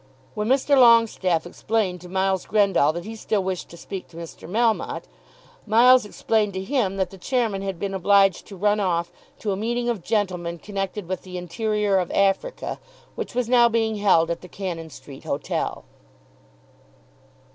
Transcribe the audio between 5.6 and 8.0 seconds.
Miles explained to him that the chairman had been